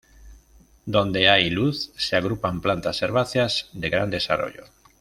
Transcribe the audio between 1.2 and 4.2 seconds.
hay luz se agrupan plantas herbáceas de gran